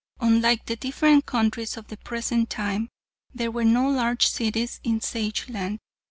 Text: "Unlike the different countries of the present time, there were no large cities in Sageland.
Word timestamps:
"Unlike 0.19 0.65
the 0.65 0.75
different 0.77 1.27
countries 1.27 1.77
of 1.77 1.89
the 1.89 1.97
present 1.97 2.49
time, 2.49 2.89
there 3.35 3.51
were 3.51 3.63
no 3.63 3.87
large 3.87 4.25
cities 4.25 4.79
in 4.83 4.99
Sageland. 4.99 5.77